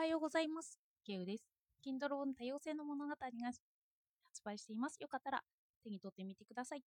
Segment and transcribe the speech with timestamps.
[0.00, 0.80] はようございます。
[1.04, 1.44] ケウです。
[1.84, 4.96] Kindle 本多様性の物語が発売しています。
[4.98, 5.42] よかったら
[5.84, 6.82] 手に取ってみてください。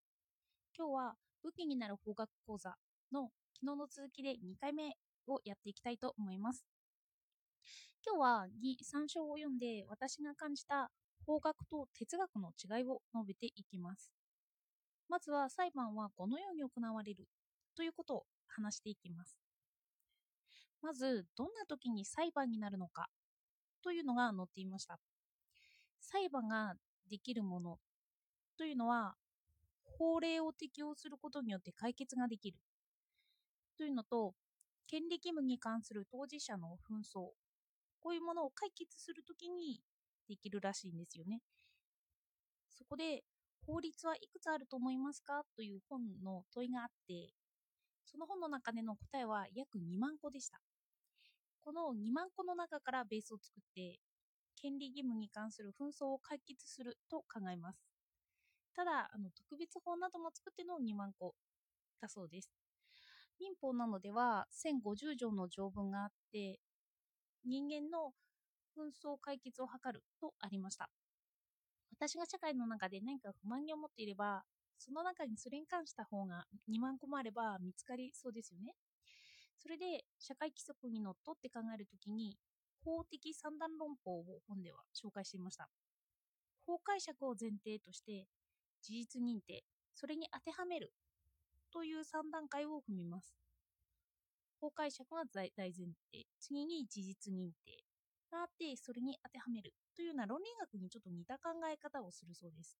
[0.75, 1.13] 今日は
[1.43, 2.73] 武器になる法学講座
[3.11, 4.95] の昨日の続きで2回目
[5.27, 6.65] をやっていきたいと思います。
[8.03, 10.89] 今日は義参照を読んで私が感じた
[11.27, 14.11] 法学と哲学の違いを述べていきます。
[15.07, 17.27] まずは裁判はこのように行われる
[17.77, 19.42] ということを話していきます。
[20.83, 23.07] まず、どんな時に裁判になるのか
[23.81, 24.99] というのが載っていました。
[26.01, 26.75] 裁判が
[27.09, 27.79] できるもの
[28.57, 29.15] というのは、
[29.97, 32.59] 法令を適用することによって解決ができる
[33.77, 34.35] というのと、
[34.87, 37.31] 権利義務に関する当事者の紛争、
[38.01, 39.79] こういうものを解決するときに
[40.27, 41.39] できるらしいんですよね。
[42.69, 43.23] そこで、
[43.65, 47.33] 法律はいくつあると思いますかという本の問いがあって、
[48.03, 50.59] その本の中での答えは約2万個でした。
[51.63, 53.99] この2万個の中からベースを作って、
[54.55, 57.79] 権利義務に関する紛争を解決すると考えます。
[58.75, 61.35] ただ、あの特別法なども作っての2万個
[62.01, 62.51] だそうです。
[63.39, 66.59] 民法なのでは1050条の条文があって、
[67.45, 68.13] 人間の
[68.77, 70.89] 紛争解決を図るとありました。
[71.97, 74.43] 私が社会の中で何か不満に思っていれば、
[74.77, 78.75] その中にそれに関した方が2万個もあれば見つかりそうですよね。
[79.63, 82.37] それで社会規則にのっとって考えるときに
[82.83, 85.69] 法的三段論法を本では紹介していました。
[86.67, 88.27] 法解釈を前提として
[88.81, 89.63] 事実認定、
[89.95, 90.91] それに当てはめる
[91.71, 93.33] という3段階を踏みます。
[94.59, 97.83] 法解釈が大前提、次に事実認定
[98.29, 102.77] があって、それに当てはめるというような論理学にちょっと似た考え方をするそうです。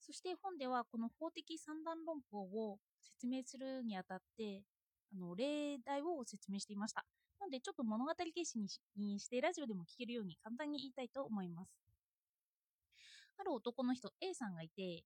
[0.00, 4.62] そして本ではこの法的三段論法を説明するにあたって、
[5.12, 7.04] あの例題を説明していました。
[7.40, 11.86] なのでちょっと物語形式にしにしてラジオでも聞けるように簡単に言いたいと思います。
[13.38, 15.04] ある男の人 A さんがいて、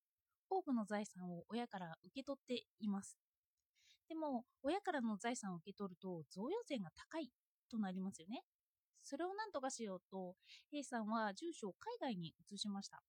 [0.48, 3.18] 多くの財産を親から受け取っています。
[4.08, 7.30] でも、親からの財産を受け取ると贈与税が高い
[7.70, 8.42] となりますよね。
[9.02, 10.36] それを何とかしようと、
[10.72, 13.02] A さんは住所を海外に移しました。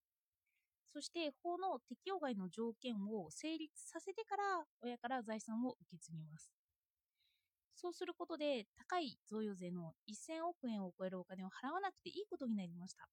[0.94, 6.52] そして法の適用外の条件を成立させてから親から財産を受け継ぎます。
[7.82, 13.10] そうすることで高い贈与税の1000億円を超えるお金を払わなくていいことになりました。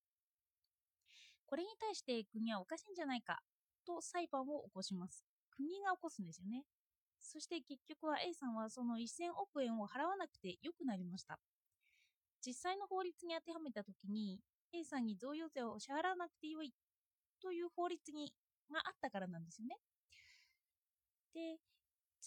[1.46, 3.40] これに対して国はおかしいんじゃないか
[3.86, 5.24] と裁判を起こします。
[5.56, 6.64] 国が起こすんですよね。
[7.18, 11.40] そして結局は A さんはその1000億円を払わなくてよくなりました。
[12.44, 14.38] 実際の法律に当てはめたときに
[14.74, 16.74] A さんに贈与税を支払わなくてよい
[17.40, 18.34] という法律に
[18.70, 19.78] があったからなんですよね。
[21.32, 21.56] で、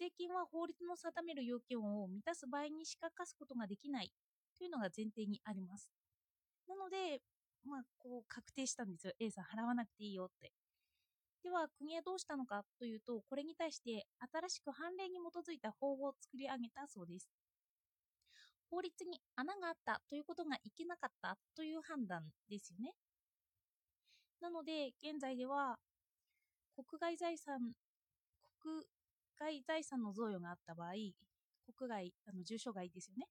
[0.02, 4.12] 税金は法律の定める要件を満たす場合にしか課すことができない
[4.58, 5.92] というのが前提にあります。
[6.68, 7.22] なので、
[7.64, 9.14] まあ、こう確定したんですよ。
[9.20, 10.52] A さん払わなくていいよって。
[11.44, 17.30] では、国はどうしたのかというと、これに対して新しく判例に基づいた法を作り上げたそうです。
[18.72, 22.94] 法律に穴があったということがいけなかったという判断ですよね。
[24.42, 25.78] なので、現在では、
[26.74, 27.74] 国外財産、
[28.60, 28.84] 国
[29.42, 30.94] 外財産の贈与があった場合、
[31.76, 33.26] 国外、あの住所外ですよね。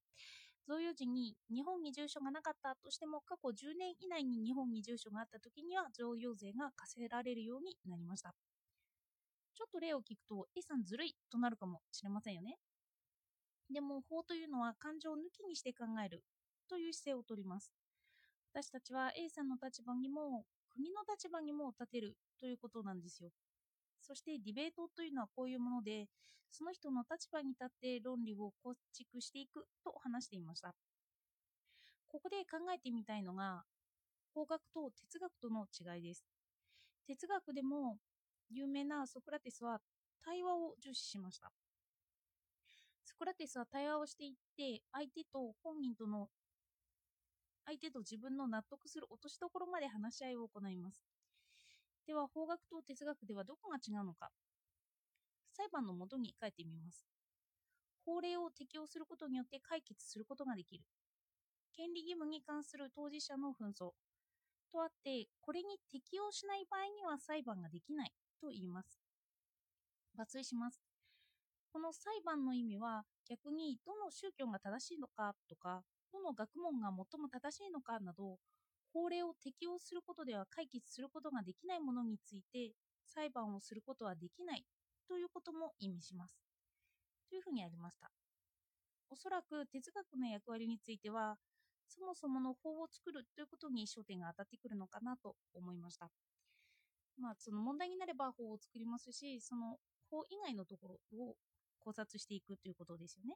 [0.67, 8.35] 贈与時に日本に住所がなかったとしても、過去10年以内に日本に住所があったときには贈与税が課せられるようになりました。
[9.55, 12.59] ちょっと例を聞くと、A さんずるいとなるかもしれませんよね。
[13.73, 16.25] でも、法というのは感情を抜きにして考える
[16.69, 17.73] という姿勢をとります。
[18.53, 23.31] 私たちは A さんの立場にも国の立場にも立てるということなんですよ。
[24.11, 26.09] そしてディベートというのはこういうもので、
[26.51, 30.75] その人の立場に立って論理を構築していくと話していました。
[32.09, 33.63] ここで考えてみたいのが、
[34.35, 36.25] 法学と哲学との違いです。
[37.07, 37.99] 哲学でも
[38.51, 39.79] 有名なソクラテスは
[40.25, 41.53] 対話を重視しました。
[43.05, 46.27] ソクラテスは対話をしていって、相手と本人との
[47.65, 51.01] 相手と自分の納得する落としどころまで話し合いを行います。
[52.11, 54.31] では、法学と哲学ではどこが違うのか
[55.53, 57.07] 裁判のもとに書いてみます。
[58.05, 60.83] 法令を適用することによって解決することができる。
[61.73, 63.95] 権利義務に関する当事者の紛争
[64.73, 68.99] とあって、これに適用しない場合には裁判ができないと言います。
[70.19, 70.83] 抜粋します。
[71.73, 78.39] この裁判の意味は逆にどの宗教が正しいのかとか、どの学問が最も正しいのかなど、
[78.93, 82.73] 法令を適用することでは解決することができないものについて
[83.07, 84.65] 裁判をすることはできない
[85.09, 86.39] ということも意味します。
[87.29, 88.11] というふうにありました。
[89.11, 91.37] おそらく哲学の役割については、
[91.89, 96.11] そもそもの法を作るということに焦点が当たってくるのかなと思いました。
[97.19, 99.79] まあ、その問題になれば法を作りますし、その
[100.11, 101.35] 法以外のところを
[101.81, 103.35] 考察していくということですよね。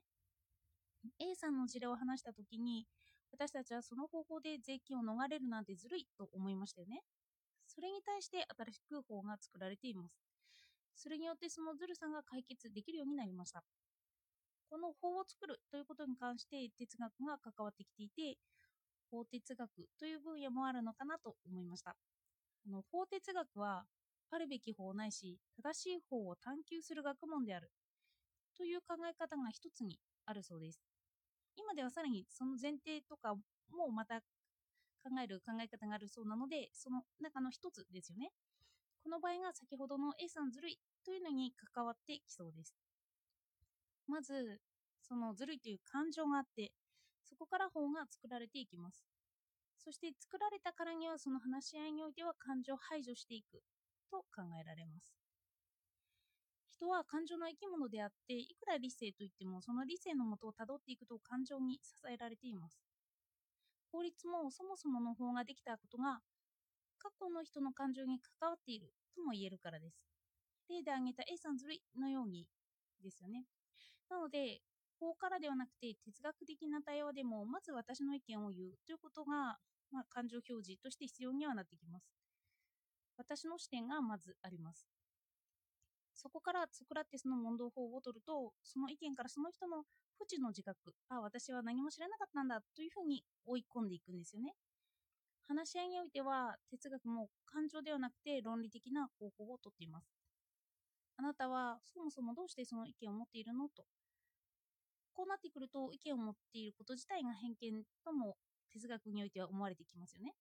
[1.18, 2.86] A さんの事例を話したときに、
[3.32, 7.02] 私たちはその方法で税金を逃れるなんてずるいと思いましたよね。
[7.66, 10.14] それに対して新しく法が作られています。
[10.94, 13.64] それによってそのずるさが解決できるようになりました。
[14.70, 18.38] この法を作るということに関して哲学が関わってきていて、
[19.10, 21.96] 法哲学という分野もあるのかなと思いました。
[22.66, 23.84] あの法哲学は、
[24.30, 27.70] あるべき法ないし、正しい法を探求する学問である
[28.56, 30.93] という考え方が一つにあるそうです。
[31.56, 33.34] 今ではさらにその前提とか
[33.70, 34.20] もまた
[35.02, 38.32] 考える考え方があるそうなので、その中の一つですよね。
[39.02, 42.74] この場合が先ほどの A さんずるいというのに関わってきそうです。
[44.06, 44.60] まず、
[45.02, 46.72] そのずるいという感情があって、
[47.22, 49.04] そこから法が作られていきます。
[49.78, 53.62] そして作られたからにはその話し合いにおいては感情を排除していく
[54.10, 55.23] と考えられます。
[56.84, 62.78] 人は感情の生き物であって、いくら理性といってもその理性のもとをたどっていくと感情に支えられています。
[63.90, 66.20] 法律もそもそもの法ができたことが
[66.98, 70.06] 過去の人の感情に関わっているとも言えるからです。
[70.68, 72.46] 例で挙げた A さんずるいのように
[73.02, 73.44] ですよね。
[74.10, 74.60] なので、
[75.00, 79.58] 法からではなくて哲学的な対話でもまず私の意見を言うということが、
[79.90, 82.06] まあ、感情表示として必要にはなってきます。
[83.16, 84.86] 私の視点がまずあります。
[86.24, 89.84] そこからソクラテスの問答法を取ると、その意見からその人の
[90.18, 94.54] 不知の自覚、あ、私は何も知らなかったんだというふうに追い込んでいくんですよね。
[95.46, 100.08] 話し合いにおいては、哲学も感情ではなくて論理的な方法をとっています。
[101.18, 103.84] あなたはそもそもどうしてその意見を持っているのと。
[105.12, 108.38] こうなってくると、意見を持っていること自体が偏見とも
[108.72, 110.32] 哲学においては思われてきますよね。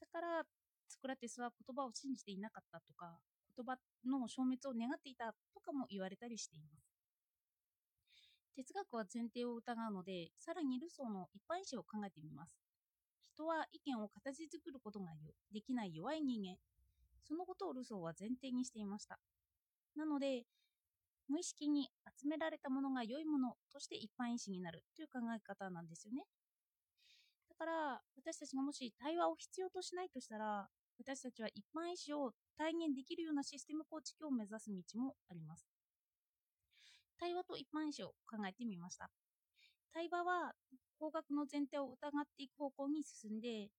[0.00, 0.44] だから、
[0.86, 3.18] ソクラテスは言葉を信じていなかったとか、
[3.56, 6.94] 言葉の消滅を願っていたとかも言われたりしています。
[8.56, 12.54] 哲学は前提を疑うので、さらにルソーの一般意思を考えてみます。
[13.34, 15.06] 人は意見を形作ることが
[15.52, 16.56] できない弱い人間。
[17.26, 19.18] そのことをルソーは前提にしていました。
[19.96, 20.44] なので、
[21.28, 21.90] 無意識に
[22.20, 26.22] 集められたものが良いものとして一般意思になるという考え方なんですよね。
[27.48, 30.68] だから、私たちがもし対話を必要としないとしたら、
[30.98, 35.68] 私たちは一般意思を体現できるようなシステム構築を目指す道もあります。
[37.18, 39.10] 対話と一般意思を考えてみました。
[39.92, 40.54] 対話は
[40.98, 43.70] 法学の前提を疑っていく方向に進んで、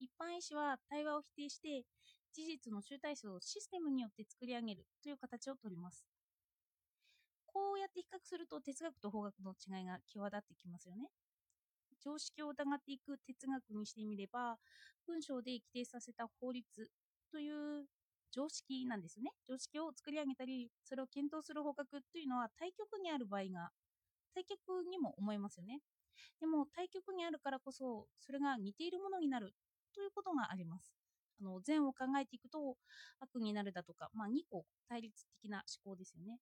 [0.00, 1.84] 一般医師は対話を否定して、
[2.32, 6.06] 事実の集大成をシステムによって作り上げるという形をとります。
[7.46, 11.10] こうやって比較すると哲学と法学の違いが際立ってきますよね。
[12.02, 14.58] 常識を疑っていく哲学にしてみれば、
[15.06, 16.64] 文章で規定させた法律
[17.32, 17.86] という
[18.32, 19.30] 常識なんですね。
[19.46, 23.70] 常識を作り上げたり、それを検討する法学というのは対極にある場合が、
[24.34, 25.80] 対極にも思えますよね。
[26.40, 29.54] でも対極にあるからこそそれが似ているものになる
[29.94, 30.94] ということがあります。
[31.40, 32.76] あの善を考えていくと
[33.20, 36.38] 悪になるだとか、まあ、2個対立的な思考ですよね。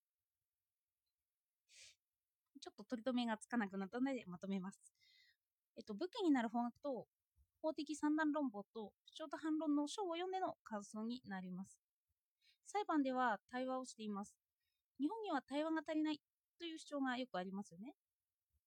[2.61, 4.96] ちょっと取り留めがつかなくなったのでまとめます。
[5.77, 7.07] えっと、武器になる法学と
[7.63, 11.79] 法的三段論法と主張と反論の章を読んでの感想になります。
[12.67, 14.37] 裁判では対話をしています。
[14.99, 16.21] 日本には対話が足りない
[16.59, 17.95] という主張がよくありますよね。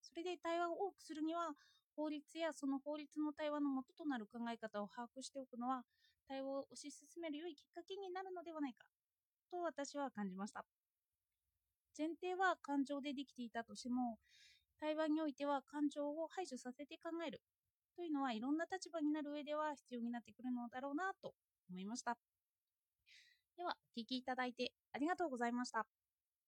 [0.00, 1.52] それで対話を多くするには、
[1.96, 5.82] 法律やその法律の対話の元となる考え方を把握しておくのは、
[6.28, 8.86] 対話を推し進める良いきっかけになるのではないか、
[9.50, 10.64] と私は感じました。
[11.96, 14.18] 前提は感情でできていたとしても、
[14.80, 17.42] 対話においては感情を排除させて考える
[17.96, 21.34] というのはいろんな立場になる上では必要になってくるのだろうなと
[21.70, 22.16] 思いました。
[23.56, 25.86] では、お聴きいただいてありがとうございました。